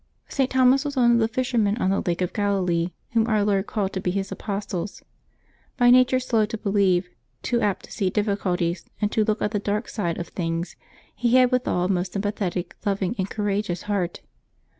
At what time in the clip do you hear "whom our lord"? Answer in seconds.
3.11-3.67